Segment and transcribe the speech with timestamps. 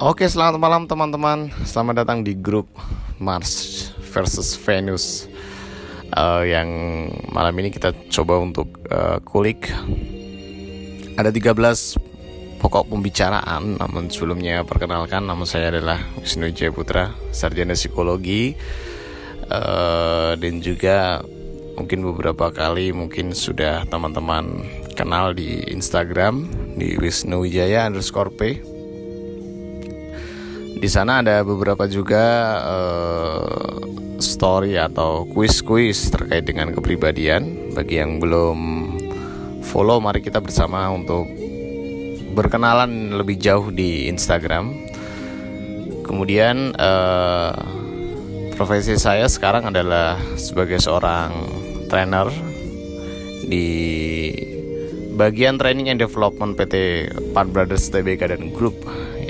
[0.00, 1.52] Oke, selamat malam teman-teman.
[1.68, 2.72] Selamat datang di grup
[3.20, 5.28] Mars versus Venus.
[6.16, 6.68] Uh, yang
[7.28, 9.68] malam ini kita coba untuk uh, kulik.
[11.20, 11.52] Ada 13
[12.64, 18.56] pokok pembicaraan, namun sebelumnya perkenalkan nama saya adalah Wisnu Jaya Putra, sarjana psikologi.
[19.52, 21.20] Uh, dan juga
[21.76, 24.64] mungkin beberapa kali mungkin sudah teman-teman
[24.96, 26.48] kenal di Instagram
[26.80, 28.69] di Wisnu Wijaya underscore P
[30.78, 32.24] di sana ada beberapa juga
[32.62, 33.80] uh,
[34.20, 37.74] story atau kuis-kuis terkait dengan kepribadian.
[37.74, 38.58] Bagi yang belum
[39.66, 41.26] follow, mari kita bersama untuk
[42.36, 44.70] berkenalan lebih jauh di Instagram.
[46.06, 47.54] Kemudian uh,
[48.54, 51.32] profesi saya sekarang adalah sebagai seorang
[51.88, 52.28] trainer
[53.46, 53.66] di
[55.16, 58.78] bagian training and development PT Part Brothers TBK dan Group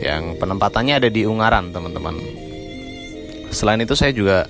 [0.01, 2.17] yang penempatannya ada di Ungaran teman-teman.
[3.53, 4.49] Selain itu saya juga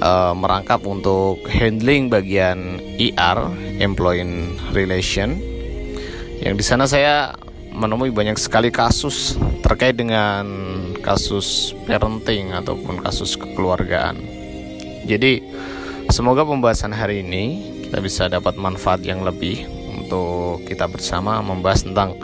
[0.00, 5.50] uh, merangkap untuk handling bagian ER Employee Relation
[6.40, 7.36] yang di sana saya
[7.68, 10.48] menemui banyak sekali kasus terkait dengan
[11.04, 14.16] kasus parenting ataupun kasus kekeluargaan.
[15.04, 15.44] Jadi
[16.08, 17.44] semoga pembahasan hari ini
[17.84, 19.68] kita bisa dapat manfaat yang lebih
[20.00, 22.16] untuk kita bersama membahas tentang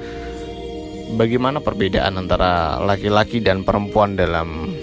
[1.15, 4.75] bagaimana perbedaan antara laki-laki dan perempuan dalam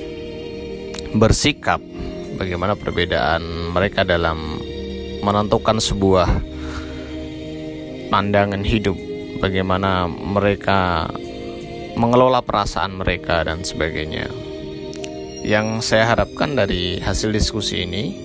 [1.19, 1.83] bersikap,
[2.39, 4.63] bagaimana perbedaan mereka dalam
[5.19, 6.30] menentukan sebuah
[8.07, 8.95] pandangan hidup,
[9.43, 11.11] bagaimana mereka
[11.99, 14.31] mengelola perasaan mereka dan sebagainya.
[15.43, 18.15] Yang saya harapkan dari hasil diskusi ini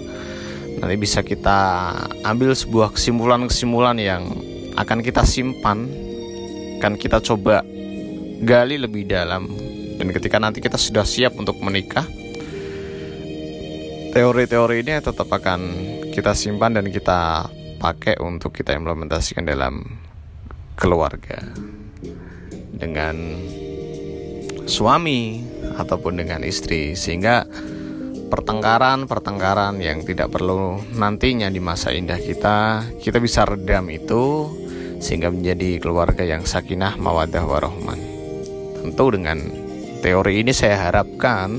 [0.78, 1.90] nanti bisa kita
[2.22, 4.22] ambil sebuah kesimpulan-kesimpulan yang
[4.78, 5.90] akan kita simpan,
[6.78, 7.66] akan kita coba
[8.42, 9.50] gali lebih dalam.
[9.98, 12.06] Dan ketika nanti kita sudah siap untuk menikah
[14.14, 15.60] teori-teori ini tetap akan
[16.14, 19.82] kita simpan dan kita pakai untuk kita implementasikan dalam
[20.78, 21.42] keluarga.
[22.78, 23.34] Dengan
[24.70, 25.42] suami
[25.74, 26.94] ataupun dengan istri.
[26.94, 27.42] Sehingga
[28.28, 34.52] pertengkaran-pertengkaran yang tidak perlu nantinya di masa indah kita kita bisa redam itu
[35.00, 38.17] sehingga menjadi keluarga yang sakinah mawadah warohman
[38.82, 39.38] tentu dengan
[39.98, 41.58] teori ini saya harapkan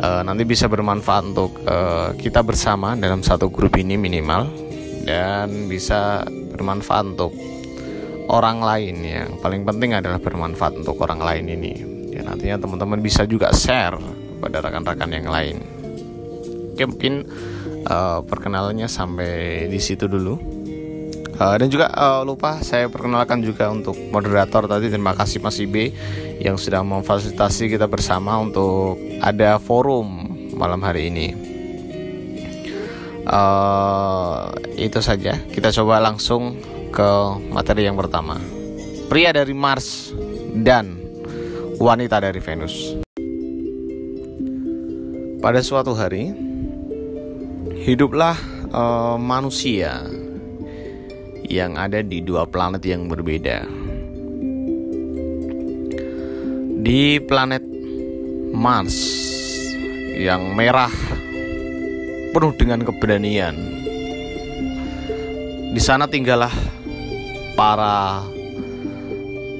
[0.00, 4.48] uh, nanti bisa bermanfaat untuk uh, kita bersama dalam satu grup ini minimal
[5.06, 7.32] dan bisa bermanfaat untuk
[8.26, 8.96] orang lain.
[9.04, 11.74] Yang paling penting adalah bermanfaat untuk orang lain ini.
[12.10, 14.00] Ya nantinya teman-teman bisa juga share
[14.36, 15.56] kepada rekan-rekan yang lain.
[16.72, 17.24] Oke mungkin
[17.88, 20.55] uh, perkenalannya sampai di situ dulu
[21.36, 25.92] Uh, dan juga uh, lupa saya perkenalkan juga untuk moderator tadi terima kasih Mas Ibe
[26.40, 31.36] yang sudah memfasilitasi kita bersama untuk ada forum malam hari ini.
[33.28, 34.48] Uh,
[34.80, 36.56] itu saja kita coba langsung
[36.88, 37.08] ke
[37.52, 38.40] materi yang pertama.
[39.12, 40.16] Pria dari Mars
[40.56, 40.96] dan
[41.76, 42.96] wanita dari Venus.
[45.44, 46.32] Pada suatu hari
[47.84, 48.40] hiduplah
[48.72, 50.00] uh, manusia
[51.44, 53.68] yang ada di dua planet yang berbeda.
[56.80, 57.60] Di planet
[58.56, 58.96] Mars
[60.16, 60.92] yang merah
[62.32, 63.56] penuh dengan keberanian.
[65.76, 66.52] Di sana tinggallah
[67.52, 68.24] para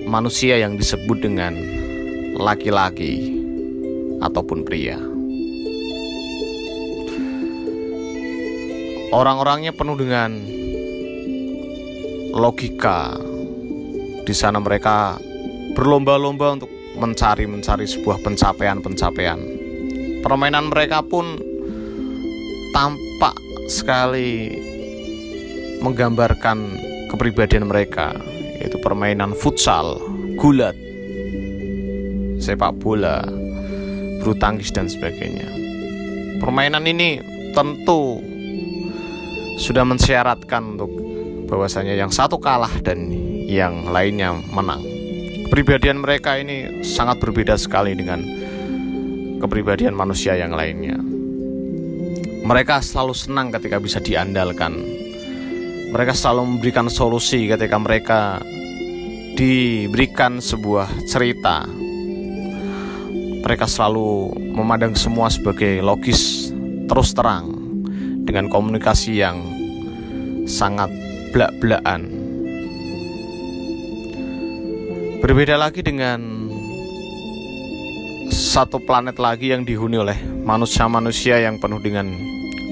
[0.08, 1.52] manusia yang disebut dengan
[2.40, 3.36] laki-laki
[4.24, 4.96] ataupun pria.
[9.12, 10.36] Orang-orangnya penuh dengan
[12.36, 13.16] logika.
[14.28, 15.16] Di sana mereka
[15.72, 16.70] berlomba-lomba untuk
[17.00, 19.40] mencari-mencari sebuah pencapaian-pencapaian.
[20.20, 21.40] Permainan mereka pun
[22.76, 23.36] tampak
[23.72, 24.52] sekali
[25.80, 26.58] menggambarkan
[27.12, 28.12] kepribadian mereka,
[28.60, 30.00] yaitu permainan futsal,
[30.36, 30.74] gulat,
[32.40, 33.24] sepak bola,
[34.20, 35.46] bulu tangkis dan sebagainya.
[36.42, 37.22] Permainan ini
[37.54, 38.20] tentu
[39.56, 40.95] sudah mensyaratkan untuk
[41.46, 43.10] bahwasanya yang satu kalah dan
[43.46, 44.82] yang lainnya menang.
[45.46, 48.18] Kepribadian mereka ini sangat berbeda sekali dengan
[49.38, 50.98] kepribadian manusia yang lainnya.
[52.46, 54.74] Mereka selalu senang ketika bisa diandalkan.
[55.94, 58.42] Mereka selalu memberikan solusi ketika mereka
[59.38, 61.62] diberikan sebuah cerita.
[63.46, 66.50] Mereka selalu memandang semua sebagai logis,
[66.90, 67.54] terus terang,
[68.26, 69.38] dengan komunikasi yang
[70.50, 70.90] sangat
[71.36, 72.08] belak-belakan.
[75.20, 76.48] Berbeda lagi dengan
[78.32, 80.16] satu planet lagi yang dihuni oleh
[80.48, 82.08] manusia-manusia yang penuh dengan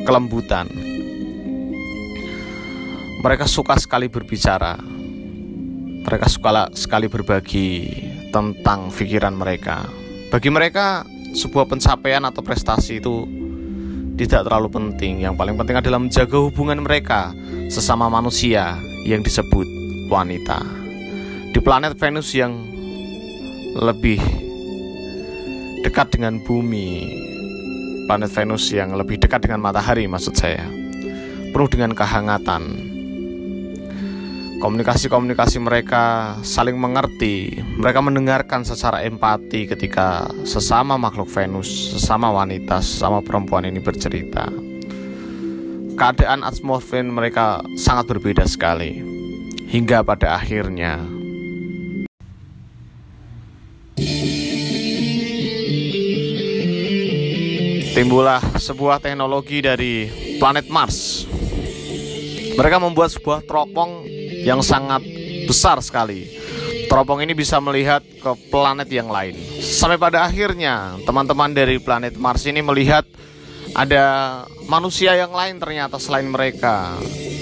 [0.09, 0.73] kelembutan.
[3.21, 4.81] Mereka suka sekali berbicara.
[6.09, 7.69] Mereka suka sekali berbagi
[8.33, 9.85] tentang pikiran mereka.
[10.33, 11.05] Bagi mereka,
[11.37, 13.29] sebuah pencapaian atau prestasi itu
[14.15, 15.23] tidak terlalu penting.
[15.23, 17.35] Yang paling penting adalah menjaga hubungan mereka
[17.69, 19.67] sesama manusia yang disebut
[20.09, 20.63] wanita.
[21.55, 22.55] Di planet Venus yang
[23.75, 24.23] lebih
[25.83, 27.07] dekat dengan bumi,
[28.07, 30.67] planet Venus yang lebih dekat dengan matahari maksud saya,
[31.51, 32.94] penuh dengan kehangatan,
[34.65, 43.21] komunikasi-komunikasi mereka saling mengerti, mereka mendengarkan secara empati ketika sesama makhluk Venus, sesama wanita, sesama
[43.21, 44.49] perempuan ini bercerita.
[46.01, 49.05] Keadaan atmosfer mereka sangat berbeda sekali,
[49.69, 50.97] hingga pada akhirnya
[57.93, 60.09] timbullah sebuah teknologi dari
[60.41, 61.29] planet Mars.
[62.55, 64.14] Mereka membuat sebuah teropong
[64.45, 65.01] yang sangat
[65.49, 66.29] besar sekali.
[66.87, 69.35] Teropong ini bisa melihat ke planet yang lain.
[69.59, 73.03] Sampai pada akhirnya, teman-teman dari planet Mars ini melihat
[73.75, 74.05] ada
[74.71, 76.95] manusia yang lain ternyata selain mereka.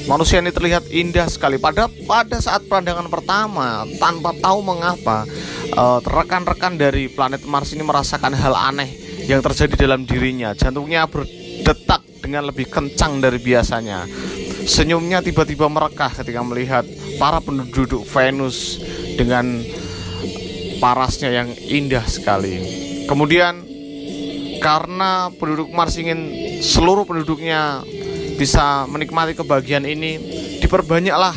[0.09, 1.61] Manusia ini terlihat indah sekali.
[1.61, 5.29] Pada pada saat pandangan pertama, tanpa tahu mengapa,
[5.69, 8.89] eh, rekan-rekan dari planet Mars ini merasakan hal aneh
[9.29, 10.57] yang terjadi dalam dirinya.
[10.57, 14.07] Jantungnya berdetak dengan lebih kencang dari biasanya.
[14.63, 16.87] Senyumnya tiba-tiba merekah ketika melihat
[17.19, 18.79] para penduduk Venus
[19.19, 19.63] dengan
[20.83, 22.59] parasnya yang indah sekali.
[23.07, 23.63] Kemudian
[24.63, 26.31] karena penduduk Mars ingin
[26.63, 27.83] seluruh penduduknya
[28.39, 30.19] bisa menikmati kebahagiaan ini,
[30.63, 31.35] diperbanyaklah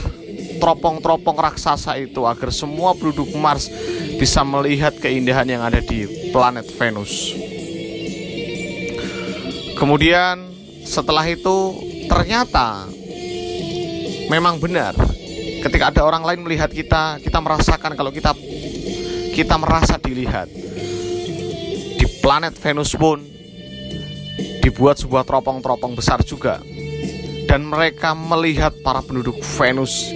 [0.61, 3.69] teropong-teropong raksasa itu agar semua penduduk Mars
[4.15, 7.35] bisa melihat keindahan yang ada di planet Venus.
[9.75, 10.49] Kemudian
[10.87, 11.75] setelah itu
[12.07, 12.87] ternyata
[14.29, 14.93] memang benar.
[15.65, 18.33] Ketika ada orang lain melihat kita kita merasakan kalau kita
[19.33, 20.47] kita merasa dilihat.
[21.95, 23.19] Di planet Venus pun
[24.61, 26.61] dibuat sebuah teropong-teropong besar juga.
[27.45, 30.09] Dan mereka melihat para penduduk Venus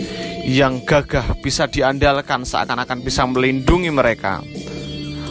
[0.49, 4.41] yang gagah bisa diandalkan seakan-akan bisa melindungi mereka.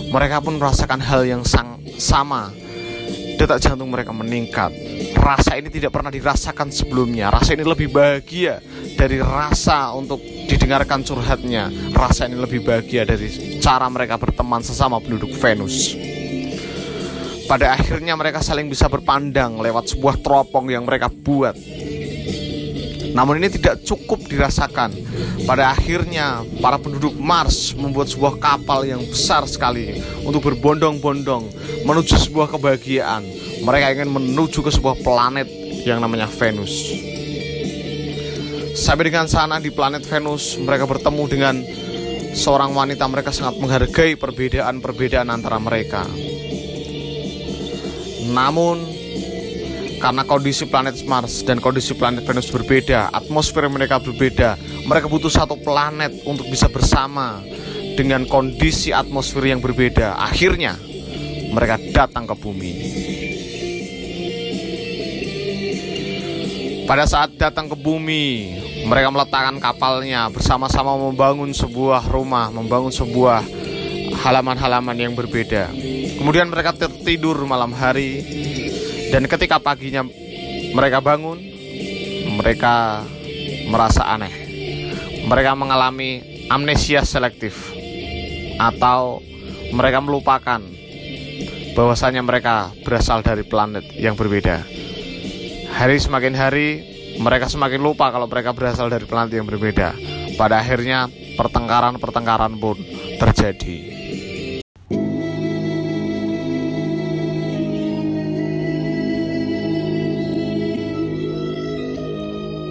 [0.08, 2.54] Mereka pun merasakan hal yang sang, sama.
[3.38, 4.72] Detak jantung mereka meningkat
[5.18, 7.28] rasa ini tidak pernah dirasakan sebelumnya.
[7.28, 8.62] Rasa ini lebih bahagia
[8.94, 11.68] dari rasa untuk didengarkan curhatnya.
[11.92, 15.92] Rasa ini lebih bahagia dari cara mereka berteman sesama penduduk Venus.
[17.48, 21.56] Pada akhirnya mereka saling bisa berpandang lewat sebuah teropong yang mereka buat.
[23.08, 24.92] Namun ini tidak cukup dirasakan.
[25.48, 29.96] Pada akhirnya para penduduk Mars membuat sebuah kapal yang besar sekali
[30.28, 31.48] untuk berbondong-bondong
[31.88, 35.48] menuju sebuah kebahagiaan mereka ingin menuju ke sebuah planet
[35.86, 36.94] yang namanya Venus.
[38.78, 41.54] Sampai dengan sana di planet Venus, mereka bertemu dengan
[42.30, 43.10] seorang wanita.
[43.10, 46.06] Mereka sangat menghargai perbedaan-perbedaan antara mereka.
[48.30, 48.86] Namun,
[49.98, 54.54] karena kondisi planet Mars dan kondisi planet Venus berbeda, atmosfer mereka berbeda,
[54.86, 57.42] mereka butuh satu planet untuk bisa bersama
[57.98, 60.22] dengan kondisi atmosfer yang berbeda.
[60.22, 60.78] Akhirnya,
[61.50, 62.72] mereka datang ke bumi.
[66.88, 68.56] Pada saat datang ke bumi,
[68.88, 73.44] mereka meletakkan kapalnya bersama-sama membangun sebuah rumah, membangun sebuah
[74.24, 75.68] halaman-halaman yang berbeda.
[76.16, 78.24] Kemudian mereka tertidur malam hari
[79.12, 80.00] dan ketika paginya
[80.72, 81.36] mereka bangun,
[82.40, 83.04] mereka
[83.68, 84.32] merasa aneh.
[85.28, 87.68] Mereka mengalami amnesia selektif
[88.56, 89.20] atau
[89.76, 90.64] mereka melupakan
[91.76, 94.77] bahwasanya mereka berasal dari planet yang berbeda.
[95.74, 96.68] Hari semakin hari,
[97.20, 99.92] mereka semakin lupa kalau mereka berasal dari planet yang berbeda.
[100.38, 102.78] Pada akhirnya, pertengkaran-pertengkaran pun
[103.18, 103.76] terjadi.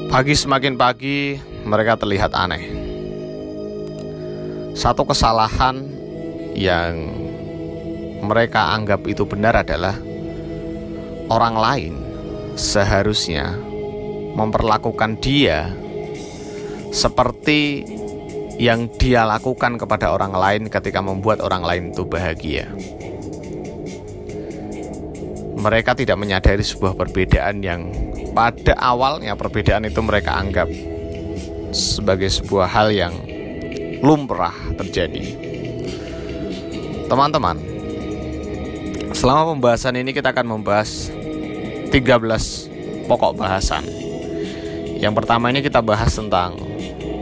[0.07, 1.37] Pagi semakin pagi,
[1.67, 2.63] mereka terlihat aneh.
[4.73, 5.83] Satu kesalahan
[6.57, 7.13] yang
[8.25, 9.93] mereka anggap itu benar adalah
[11.29, 12.06] orang lain
[12.57, 13.53] seharusnya
[14.33, 15.71] memperlakukan dia
[16.89, 17.85] seperti
[18.57, 22.65] yang dia lakukan kepada orang lain ketika membuat orang lain itu bahagia.
[25.57, 27.89] Mereka tidak menyadari sebuah perbedaan yang
[28.33, 30.69] pada awalnya perbedaan itu mereka anggap
[31.73, 33.13] sebagai sebuah hal yang
[34.01, 35.37] lumrah terjadi.
[37.09, 37.77] Teman-teman,
[39.17, 41.09] Selama pembahasan ini kita akan membahas
[41.89, 43.83] 13 pokok bahasan.
[44.97, 46.57] Yang pertama ini kita bahas tentang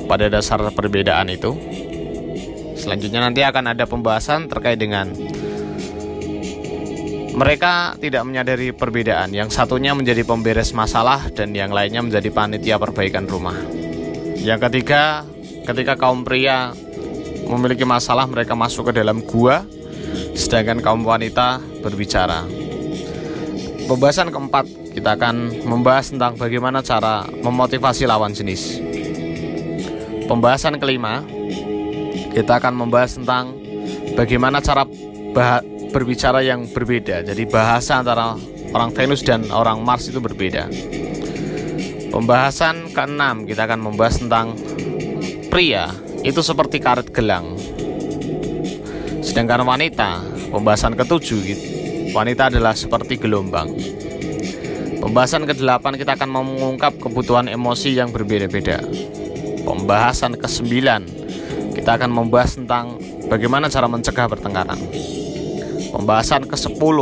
[0.07, 1.53] pada dasar perbedaan itu.
[2.75, 5.09] Selanjutnya nanti akan ada pembahasan terkait dengan
[7.35, 9.35] mereka tidak menyadari perbedaan.
[9.35, 13.59] Yang satunya menjadi pemberes masalah dan yang lainnya menjadi panitia perbaikan rumah.
[14.39, 15.27] Yang ketiga,
[15.67, 16.71] ketika kaum pria
[17.45, 19.67] memiliki masalah mereka masuk ke dalam gua
[20.35, 22.64] sedangkan kaum wanita berbicara.
[23.85, 24.65] Pembahasan keempat,
[24.97, 28.81] kita akan membahas tentang bagaimana cara memotivasi lawan jenis.
[30.25, 31.21] Pembahasan kelima,
[32.33, 33.53] kita akan membahas tentang
[34.17, 34.89] bagaimana cara
[35.93, 37.21] berbicara yang berbeda.
[37.21, 38.33] Jadi bahasa antara
[38.73, 40.65] orang Venus dan orang Mars itu berbeda.
[42.09, 44.57] Pembahasan keenam, kita akan membahas tentang
[45.53, 45.93] pria
[46.25, 47.53] itu seperti karet gelang
[49.25, 50.23] Sedangkan wanita,
[50.53, 51.41] pembahasan ketujuh
[52.15, 53.75] wanita adalah seperti gelombang.
[55.03, 58.79] Pembahasan ke-8 kita akan mengungkap kebutuhan emosi yang berbeda-beda.
[59.67, 60.71] Pembahasan ke-9
[61.75, 62.95] kita akan membahas tentang
[63.27, 64.79] bagaimana cara mencegah pertengkaran.
[65.91, 66.97] Pembahasan ke-10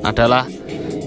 [0.00, 0.48] adalah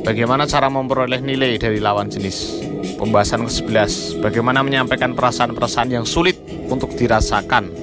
[0.05, 2.61] bagaimana cara memperoleh nilai dari lawan jenis.
[3.01, 6.37] Pembahasan ke-11 bagaimana menyampaikan perasaan-perasaan yang sulit
[6.69, 7.73] untuk dirasakan.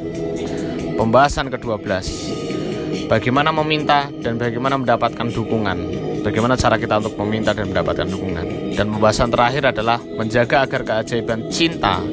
[0.95, 2.48] Pembahasan ke-12
[3.09, 5.79] bagaimana meminta dan bagaimana mendapatkan dukungan.
[6.23, 8.77] Bagaimana cara kita untuk meminta dan mendapatkan dukungan.
[8.77, 12.05] Dan pembahasan terakhir adalah menjaga agar keajaiban cinta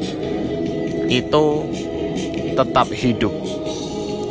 [1.11, 1.45] itu
[2.55, 3.35] tetap hidup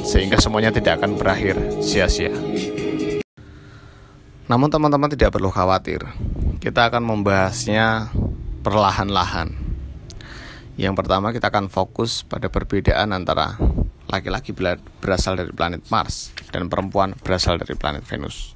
[0.03, 2.33] sehingga semuanya tidak akan berakhir sia-sia.
[4.49, 6.01] Namun teman-teman tidak perlu khawatir.
[6.61, 8.09] Kita akan membahasnya
[8.65, 9.53] perlahan-lahan.
[10.81, 13.57] Yang pertama kita akan fokus pada perbedaan antara
[14.09, 14.53] laki-laki
[15.01, 18.55] berasal dari planet Mars dan perempuan berasal dari planet Venus.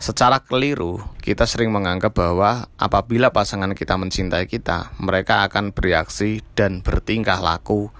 [0.00, 6.82] Secara keliru, kita sering menganggap bahwa apabila pasangan kita mencintai kita, mereka akan bereaksi dan
[6.82, 7.92] bertingkah laku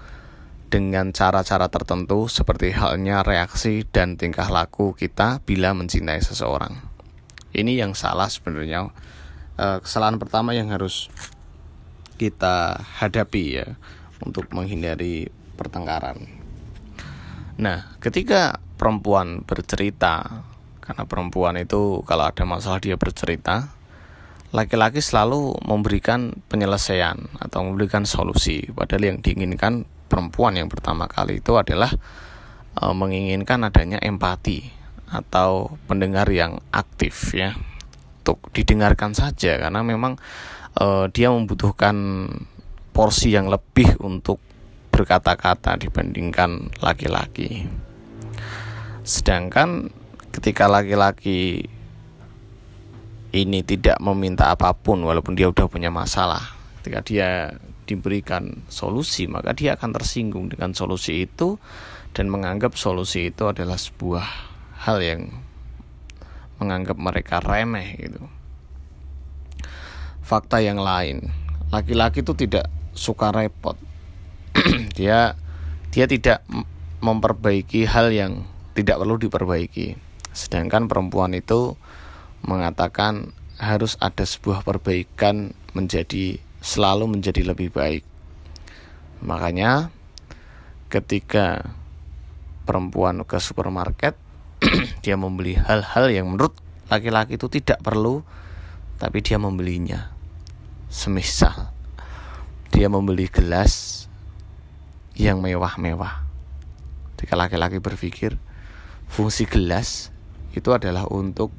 [0.67, 6.73] dengan cara-cara tertentu seperti halnya reaksi dan tingkah laku kita bila mencintai seseorang.
[7.53, 8.89] Ini yang salah sebenarnya.
[9.61, 11.05] Eh, kesalahan pertama yang harus
[12.17, 13.77] kita hadapi ya
[14.25, 16.40] untuk menghindari pertengkaran.
[17.61, 20.41] Nah, ketika perempuan bercerita,
[20.81, 23.69] karena perempuan itu kalau ada masalah dia bercerita,
[24.49, 28.65] laki-laki selalu memberikan penyelesaian atau memberikan solusi.
[28.73, 31.93] Padahal yang diinginkan perempuan yang pertama kali itu adalah
[32.75, 34.67] e, menginginkan adanya empati
[35.13, 37.55] atau pendengar yang aktif ya
[38.25, 40.19] untuk didengarkan saja karena memang
[40.75, 42.27] e, dia membutuhkan
[42.91, 44.43] porsi yang lebih untuk
[45.01, 47.65] berkata-kata dibandingkan laki-laki.
[49.01, 49.89] Sedangkan
[50.29, 51.65] ketika laki-laki
[53.33, 57.29] ini tidak meminta apa pun walaupun dia udah punya masalah, ketika dia
[57.89, 61.57] diberikan solusi, maka dia akan tersinggung dengan solusi itu
[62.13, 64.25] dan menganggap solusi itu adalah sebuah
[64.85, 65.33] hal yang
[66.61, 68.21] menganggap mereka remeh gitu.
[70.21, 71.33] Fakta yang lain,
[71.73, 73.90] laki-laki itu tidak suka repot
[74.97, 75.35] dia
[75.91, 76.43] dia tidak
[77.03, 79.97] memperbaiki hal yang tidak perlu diperbaiki.
[80.31, 81.75] Sedangkan perempuan itu
[82.45, 88.05] mengatakan harus ada sebuah perbaikan menjadi selalu menjadi lebih baik.
[89.21, 89.91] Makanya
[90.87, 91.75] ketika
[92.63, 94.15] perempuan ke supermarket
[95.03, 96.55] dia membeli hal-hal yang menurut
[96.87, 98.23] laki-laki itu tidak perlu
[99.01, 100.13] tapi dia membelinya.
[100.91, 101.71] Semisal
[102.71, 104.00] dia membeli gelas
[105.15, 106.23] yang mewah-mewah.
[107.21, 108.41] Jika laki-laki berpikir
[109.05, 110.09] fungsi gelas
[110.57, 111.53] itu adalah untuk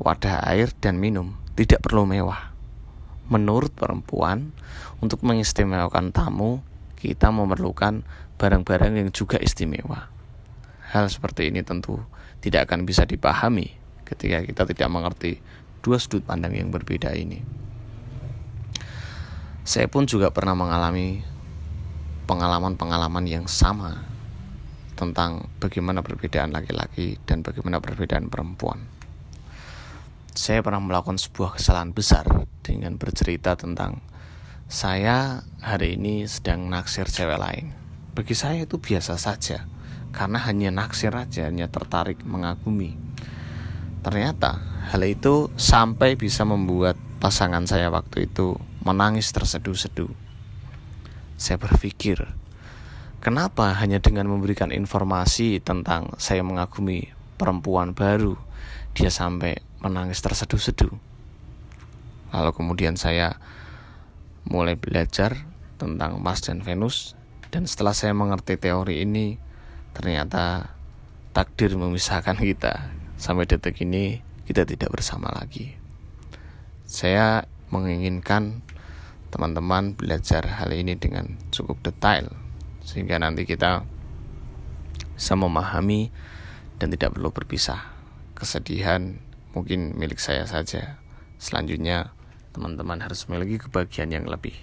[0.00, 2.54] wadah air dan minum, tidak perlu mewah.
[3.30, 4.50] Menurut perempuan,
[4.98, 6.64] untuk mengistimewakan tamu,
[6.98, 8.02] kita memerlukan
[8.40, 10.08] barang-barang yang juga istimewa.
[10.90, 12.00] Hal seperti ini tentu
[12.40, 13.76] tidak akan bisa dipahami
[14.08, 15.38] ketika kita tidak mengerti
[15.80, 17.40] dua sudut pandang yang berbeda ini.
[19.62, 21.22] Saya pun juga pernah mengalami
[22.30, 24.06] pengalaman-pengalaman yang sama
[24.94, 28.86] tentang bagaimana perbedaan laki-laki dan bagaimana perbedaan perempuan.
[30.30, 33.98] Saya pernah melakukan sebuah kesalahan besar dengan bercerita tentang
[34.70, 37.74] saya hari ini sedang naksir cewek lain.
[38.14, 39.66] Bagi saya itu biasa saja,
[40.14, 42.94] karena hanya naksir aja, hanya tertarik mengagumi.
[44.06, 44.62] Ternyata
[44.94, 48.54] hal itu sampai bisa membuat pasangan saya waktu itu
[48.86, 50.29] menangis terseduh-seduh
[51.40, 52.20] saya berpikir,
[53.24, 57.08] kenapa hanya dengan memberikan informasi tentang saya mengagumi
[57.40, 58.36] perempuan baru
[58.92, 60.92] dia sampai menangis terseduh-seduh.
[62.36, 63.40] Lalu kemudian saya
[64.44, 65.48] mulai belajar
[65.80, 67.16] tentang Mars dan Venus
[67.48, 69.40] dan setelah saya mengerti teori ini
[69.96, 70.76] ternyata
[71.32, 75.74] takdir memisahkan kita sampai detik ini kita tidak bersama lagi.
[76.84, 78.66] Saya menginginkan
[79.30, 82.34] teman-teman belajar hal ini dengan cukup detail
[82.82, 83.86] sehingga nanti kita
[85.14, 86.10] bisa memahami
[86.82, 87.94] dan tidak perlu berpisah.
[88.34, 89.20] Kesedihan
[89.54, 90.98] mungkin milik saya saja.
[91.38, 92.10] Selanjutnya
[92.50, 94.56] teman-teman harus memiliki kebahagiaan yang lebih.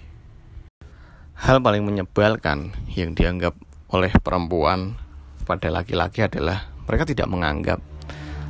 [1.38, 3.54] Hal paling menyebalkan yang dianggap
[3.88, 4.98] oleh perempuan
[5.46, 7.80] pada laki-laki adalah mereka tidak menganggap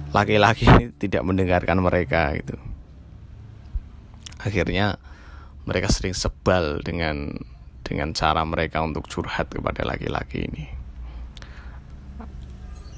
[0.08, 0.64] laki-laki
[1.02, 2.56] tidak mendengarkan mereka gitu.
[4.40, 4.96] Akhirnya
[5.68, 7.36] mereka sering sebal dengan
[7.84, 10.64] dengan cara mereka untuk curhat kepada laki-laki ini.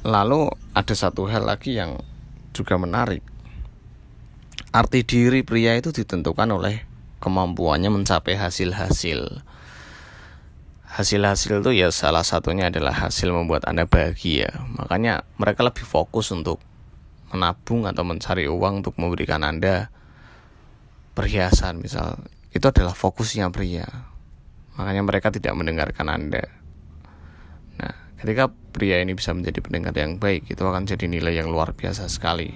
[0.07, 1.99] Lalu ada satu hal lagi yang
[2.55, 3.21] juga menarik.
[4.71, 6.87] Arti diri pria itu ditentukan oleh
[7.19, 9.43] kemampuannya mencapai hasil-hasil.
[10.91, 14.63] Hasil-hasil itu ya salah satunya adalah hasil membuat Anda bahagia.
[14.79, 16.59] Makanya mereka lebih fokus untuk
[17.31, 19.93] menabung atau mencari uang untuk memberikan Anda
[21.15, 22.19] perhiasan misal
[22.51, 23.87] itu adalah fokusnya pria.
[24.75, 26.47] Makanya mereka tidak mendengarkan anda.
[27.79, 31.75] Nah ketika pria ini bisa menjadi pendengar yang baik itu akan jadi nilai yang luar
[31.75, 32.51] biasa sekali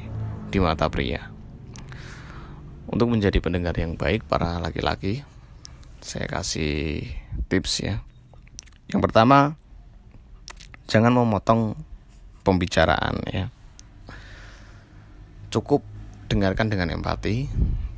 [0.50, 1.30] di mata pria.
[2.90, 5.22] Untuk menjadi pendengar yang baik para laki-laki
[6.04, 7.06] saya kasih
[7.48, 8.04] tips ya.
[8.90, 9.56] Yang pertama
[10.90, 11.78] jangan memotong
[12.44, 13.48] pembicaraan ya.
[15.48, 15.80] Cukup
[16.28, 17.48] dengarkan dengan empati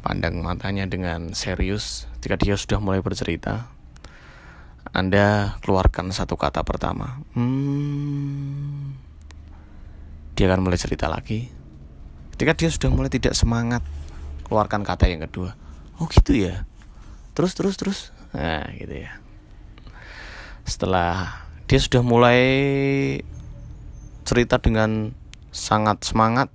[0.07, 3.67] pandang matanya dengan serius ketika dia sudah mulai bercerita
[4.95, 7.19] anda keluarkan satu kata pertama.
[7.35, 8.95] Hmm,
[10.39, 11.51] dia akan mulai cerita lagi.
[12.33, 13.83] Ketika dia sudah mulai tidak semangat
[14.47, 15.59] keluarkan kata yang kedua.
[15.99, 16.65] Oh gitu ya?
[17.35, 17.99] Terus terus terus.
[18.31, 19.19] Nah gitu ya.
[20.63, 22.41] Setelah dia sudah mulai
[24.23, 25.13] cerita dengan
[25.51, 26.49] sangat semangat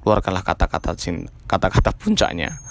[0.00, 0.96] keluarkanlah kata-kata
[1.46, 2.64] kata-kata puncaknya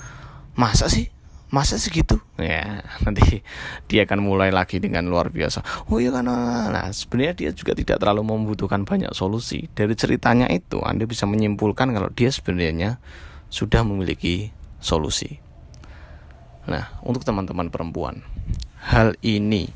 [0.54, 1.10] masa sih?
[1.54, 2.18] Masa segitu?
[2.42, 3.46] Ya nanti
[3.86, 5.62] dia akan mulai lagi dengan luar biasa.
[5.94, 9.70] Oh iya kan nah sebenarnya dia juga tidak terlalu membutuhkan banyak solusi.
[9.70, 12.98] Dari ceritanya itu anda bisa menyimpulkan kalau dia sebenarnya
[13.54, 14.50] sudah memiliki
[14.82, 15.38] solusi.
[16.66, 18.26] Nah untuk teman-teman perempuan
[18.89, 19.70] hal ini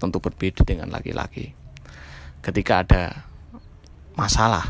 [0.00, 1.52] tentu berbeda dengan laki-laki.
[2.40, 3.28] Ketika ada
[4.16, 4.64] masalah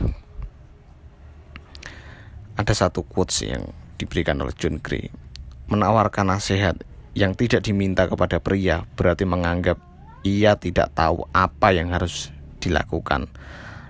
[2.58, 3.62] ada satu quotes yang
[3.94, 5.27] diberikan oleh John Gray
[5.68, 6.80] menawarkan nasihat
[7.12, 9.76] yang tidak diminta kepada pria berarti menganggap
[10.24, 13.30] ia tidak tahu apa yang harus dilakukan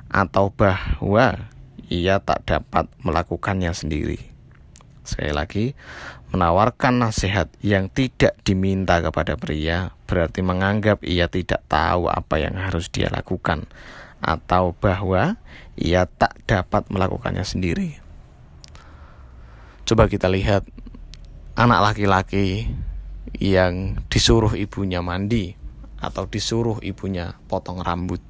[0.09, 1.49] atau bahwa
[1.89, 4.21] ia tak dapat melakukannya sendiri.
[5.09, 5.67] Sekali lagi,
[6.37, 12.93] menawarkan nasihat yang tidak diminta kepada pria berarti menganggap ia tidak tahu apa yang harus
[12.93, 13.65] dia lakukan
[14.21, 15.41] atau bahwa
[15.79, 17.97] ia tak dapat melakukannya sendiri.
[19.89, 20.69] Coba kita lihat
[21.59, 22.71] anak laki-laki
[23.35, 25.59] yang disuruh ibunya mandi
[25.99, 28.23] atau disuruh ibunya potong rambut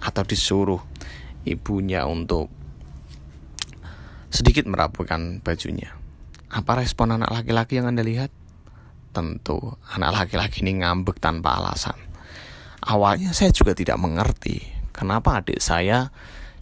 [0.00, 0.80] atau disuruh
[1.44, 2.48] ibunya untuk
[4.32, 5.92] sedikit merapikan bajunya.
[6.48, 8.32] Apa respon anak laki-laki yang Anda lihat?
[9.12, 12.00] Tentu anak laki-laki ini ngambek tanpa alasan.
[12.80, 16.08] Awalnya saya juga tidak mengerti kenapa adik saya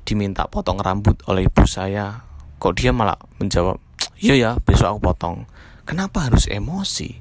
[0.03, 2.27] diminta potong rambut oleh ibu saya.
[2.59, 3.79] Kok dia malah menjawab,
[4.19, 5.47] "Iya ya, besok aku potong."
[5.83, 7.18] Kenapa harus emosi?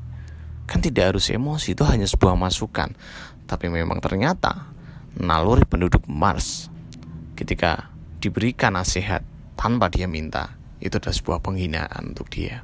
[0.70, 2.94] Kan tidak harus emosi, itu hanya sebuah masukan.
[3.50, 4.72] Tapi memang ternyata
[5.18, 6.72] naluri penduduk Mars
[7.36, 9.26] ketika diberikan nasihat
[9.58, 12.64] tanpa dia minta, itu adalah sebuah penghinaan untuk dia.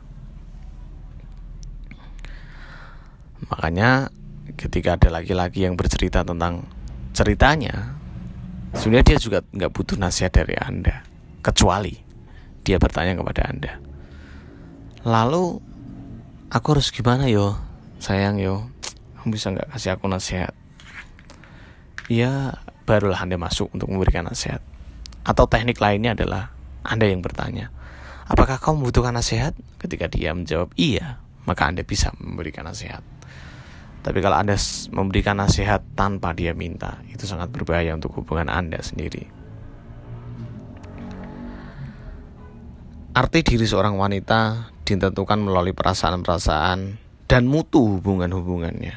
[3.52, 4.14] Makanya
[4.58, 6.66] ketika ada laki-laki yang bercerita tentang
[7.14, 7.98] ceritanya,
[8.78, 11.04] sebenarnya dia juga nggak butuh nasihat dari Anda,
[11.42, 11.94] kecuali
[12.62, 13.74] dia bertanya kepada Anda.
[15.08, 15.46] Lalu
[16.52, 17.58] aku harus gimana yo?
[18.00, 18.68] Sayang yo.
[19.20, 20.54] Kamu bisa nggak kasih aku nasihat?
[22.08, 24.64] Ya barulah anda masuk untuk memberikan nasihat.
[25.28, 26.56] Atau teknik lainnya adalah
[26.88, 27.74] anda yang bertanya
[28.28, 29.56] apakah kamu membutuhkan nasihat?
[29.80, 33.00] Ketika dia menjawab iya maka anda bisa memberikan nasihat.
[34.04, 34.56] Tapi kalau anda
[34.92, 39.28] memberikan nasihat tanpa dia minta itu sangat berbahaya untuk hubungan anda sendiri.
[43.16, 46.80] Arti diri seorang wanita ditentukan melalui perasaan-perasaan
[47.28, 48.96] dan mutu hubungan-hubungannya.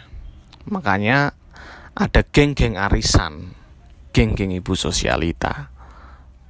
[0.71, 1.35] Makanya
[1.99, 3.51] ada geng-geng arisan,
[4.15, 5.75] geng-geng ibu sosialita,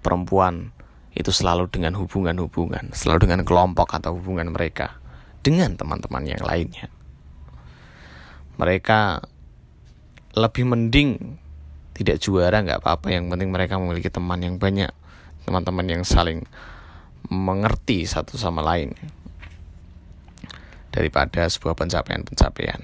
[0.04, 0.76] perempuan
[1.16, 5.00] itu selalu dengan hubungan-hubungan, selalu dengan kelompok atau hubungan mereka
[5.40, 6.92] dengan teman-teman yang lainnya.
[8.60, 9.24] Mereka
[10.36, 11.40] lebih mending
[11.96, 14.92] tidak juara nggak apa-apa yang penting mereka memiliki teman yang banyak
[15.44, 16.46] teman-teman yang saling
[17.28, 18.94] mengerti satu sama lain
[20.90, 22.82] daripada sebuah pencapaian-pencapaian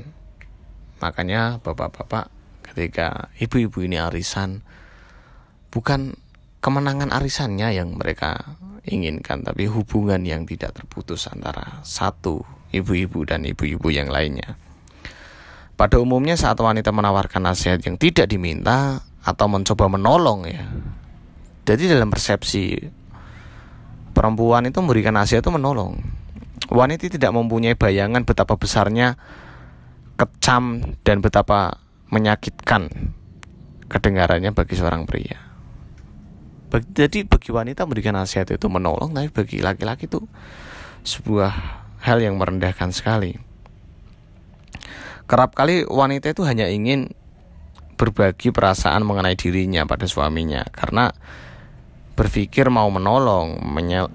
[1.03, 4.65] makanya bapak-bapak ketika ibu-ibu ini arisan
[5.71, 6.17] bukan
[6.65, 12.43] kemenangan arisannya yang mereka inginkan tapi hubungan yang tidak terputus antara satu
[12.73, 14.57] ibu-ibu dan ibu-ibu yang lainnya
[15.77, 20.65] pada umumnya saat wanita menawarkan nasihat yang tidak diminta atau mencoba menolong ya.
[21.69, 22.81] Jadi dalam persepsi
[24.17, 26.01] perempuan itu memberikan nasihat itu menolong.
[26.67, 29.15] Wanita tidak mempunyai bayangan betapa besarnya
[30.17, 32.89] kecam dan betapa menyakitkan
[33.87, 35.39] kedengarannya bagi seorang pria.
[36.77, 40.21] Jadi bagi wanita memberikan nasihat itu menolong, tapi bagi laki-laki itu
[41.07, 41.53] sebuah
[42.03, 43.39] hal yang merendahkan sekali.
[45.27, 47.15] Kerap kali wanita itu hanya ingin
[47.97, 51.11] berbagi perasaan mengenai dirinya pada suaminya karena
[52.15, 54.13] berpikir mau menolong, menyel,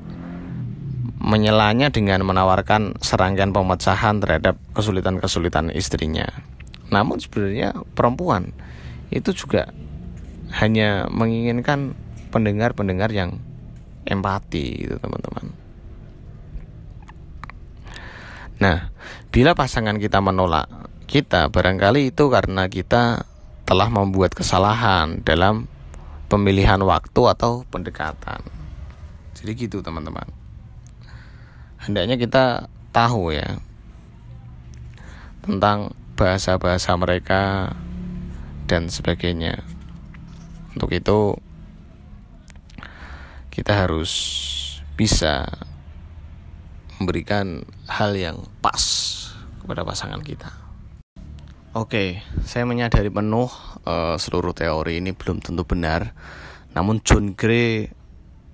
[1.21, 6.27] menyelanya dengan menawarkan serangkaian pemecahan terhadap kesulitan-kesulitan istrinya.
[6.91, 8.51] Namun sebenarnya perempuan
[9.09, 9.71] itu juga
[10.61, 11.95] hanya menginginkan
[12.29, 13.39] pendengar-pendengar yang
[14.05, 15.45] empati gitu teman-teman.
[18.61, 18.93] Nah,
[19.33, 20.69] bila pasangan kita menolak
[21.09, 23.27] kita barangkali itu karena kita
[23.67, 25.67] telah membuat kesalahan dalam
[26.31, 28.39] pemilihan waktu atau pendekatan.
[29.35, 30.40] Jadi gitu teman-teman.
[31.81, 33.57] Hendaknya kita tahu ya
[35.41, 37.73] tentang bahasa-bahasa mereka
[38.69, 39.65] dan sebagainya.
[40.77, 41.35] Untuk itu
[43.49, 44.13] kita harus
[44.93, 45.49] bisa
[47.01, 48.77] memberikan hal yang pas
[49.57, 50.53] kepada pasangan kita.
[51.73, 53.49] Oke, saya menyadari penuh
[53.89, 56.13] uh, seluruh teori ini belum tentu benar.
[56.77, 57.89] Namun John Gray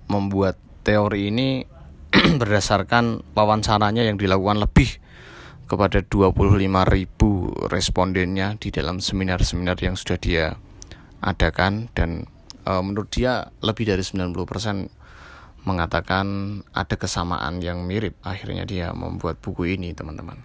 [0.08, 0.56] membuat
[0.88, 1.68] teori ini
[2.42, 5.00] berdasarkan wawancaranya yang dilakukan lebih
[5.68, 10.56] kepada 25.000 respondennya di dalam seminar-seminar yang sudah dia
[11.20, 12.24] adakan dan
[12.64, 14.32] uh, menurut dia lebih dari 90%
[15.68, 16.28] mengatakan
[16.72, 20.40] ada kesamaan yang mirip akhirnya dia membuat buku ini teman-teman.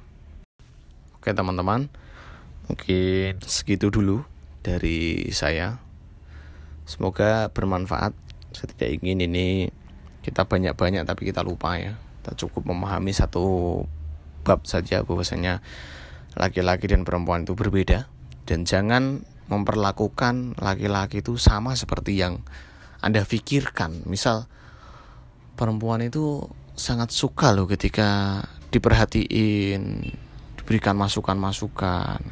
[1.23, 1.87] Oke teman-teman,
[2.71, 4.23] Mungkin segitu dulu
[4.63, 5.83] dari saya.
[6.87, 8.15] Semoga bermanfaat.
[8.53, 9.73] Saya tidak ingin ini
[10.23, 11.99] kita banyak-banyak tapi kita lupa ya.
[12.23, 13.83] Kita cukup memahami satu
[14.47, 15.63] bab saja bahwasanya
[16.39, 18.07] laki-laki dan perempuan itu berbeda
[18.47, 22.41] dan jangan memperlakukan laki-laki itu sama seperti yang
[23.03, 24.07] Anda pikirkan.
[24.07, 24.47] Misal
[25.59, 26.47] perempuan itu
[26.79, 28.41] sangat suka loh ketika
[28.73, 30.09] diperhatiin,
[30.57, 32.23] diberikan masukan-masukan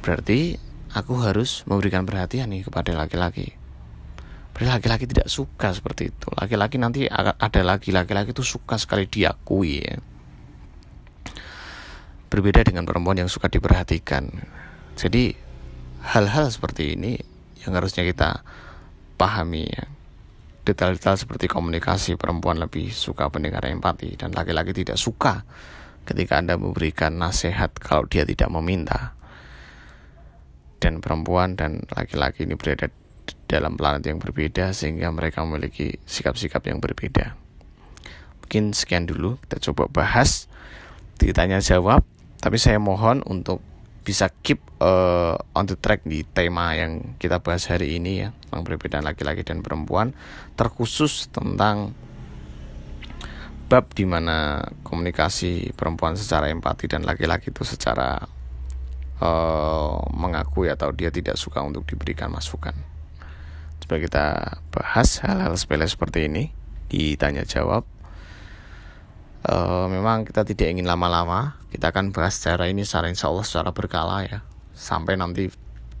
[0.00, 0.56] berarti
[0.96, 3.59] aku harus memberikan perhatian nih kepada laki-laki
[4.68, 6.28] laki-laki tidak suka seperti itu.
[6.36, 9.96] Laki-laki nanti ada lagi laki-laki itu suka sekali diakui ya.
[12.30, 14.30] berbeda dengan perempuan yang suka diperhatikan.
[14.94, 15.34] Jadi
[16.14, 17.18] hal-hal seperti ini
[17.66, 18.46] yang harusnya kita
[19.18, 19.84] pahami ya.
[20.62, 25.42] Detail-detail seperti komunikasi perempuan lebih suka pendengar empati dan laki-laki tidak suka
[26.06, 29.18] ketika Anda memberikan nasihat kalau dia tidak meminta.
[30.80, 32.88] Dan perempuan dan laki-laki ini berada
[33.50, 37.34] dalam planet yang berbeda sehingga mereka memiliki sikap-sikap yang berbeda.
[38.46, 40.46] Mungkin sekian dulu kita coba bahas
[41.18, 42.06] ditanya jawab
[42.38, 43.58] tapi saya mohon untuk
[44.00, 48.64] bisa keep uh, on the track di tema yang kita bahas hari ini ya tentang
[48.64, 50.16] perbedaan laki-laki dan perempuan
[50.56, 51.92] terkhusus tentang
[53.70, 58.18] bab di mana komunikasi perempuan secara empati dan laki-laki itu secara
[59.22, 62.74] uh, mengakui atau dia tidak suka untuk diberikan masukan.
[63.90, 64.26] Coba kita
[64.70, 66.54] bahas hal-hal sepele seperti ini
[66.86, 67.82] ditanya jawab.
[69.42, 73.74] Uh, memang kita tidak ingin lama-lama, kita akan bahas secara ini secara insya Allah secara
[73.74, 74.46] berkala ya,
[74.78, 75.50] sampai nanti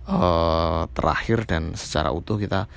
[0.06, 2.70] uh, terakhir dan secara utuh kita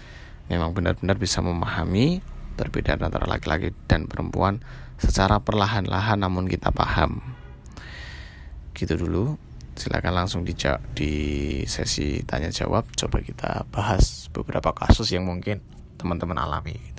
[0.49, 2.25] memang benar-benar bisa memahami
[2.57, 4.65] perbedaan antara laki-laki dan perempuan
[4.97, 7.21] secara perlahan-lahan namun kita paham.
[8.73, 9.37] Gitu dulu
[9.75, 10.53] silakan langsung di,
[10.93, 11.13] di
[11.65, 12.87] sesi tanya jawab.
[12.93, 15.59] Coba kita bahas beberapa kasus yang mungkin
[15.97, 16.92] teman-teman alami